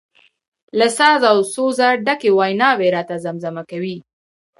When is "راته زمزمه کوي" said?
2.95-3.97